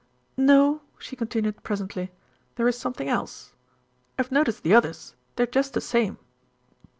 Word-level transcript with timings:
"No," 0.37 0.81
she 0.97 1.15
continued 1.15 1.61
presently, 1.61 2.11
"there 2.55 2.67
is 2.67 2.75
something 2.75 3.07
else. 3.07 3.53
I've 4.17 4.31
noticed 4.31 4.63
the 4.63 4.73
others; 4.73 5.13
they're 5.35 5.45
just 5.45 5.75
the 5.75 5.79
same." 5.79 6.17